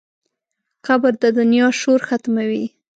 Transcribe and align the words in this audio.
قبر 0.85 1.13
د 1.21 1.23
دنیا 1.37 1.67
شور 1.79 1.99
ختموي. 2.07 2.65